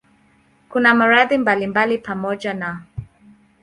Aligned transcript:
Kuna 0.69 0.93
maradhi 0.95 1.37
mbalimbali 1.37 1.97
pamoja 1.97 2.53
na 2.53 2.81